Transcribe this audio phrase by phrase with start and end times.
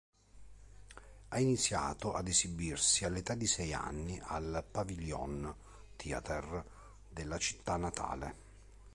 [1.27, 5.53] Ha iniziato ad esibirsi all'età di sei anni al Pavilion
[5.95, 6.65] Theatre
[7.11, 8.35] della città natale.